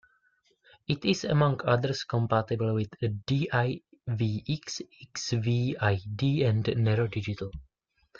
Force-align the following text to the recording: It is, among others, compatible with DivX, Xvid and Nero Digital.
It 0.87 1.05
is, 1.05 1.25
among 1.25 1.61
others, 1.63 2.05
compatible 2.05 2.73
with 2.73 2.89
DivX, 2.99 3.81
Xvid 4.09 6.47
and 6.47 6.83
Nero 6.83 7.05
Digital. 7.05 7.51